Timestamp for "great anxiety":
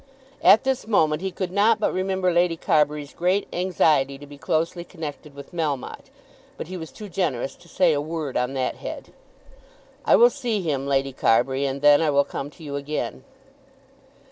3.13-4.17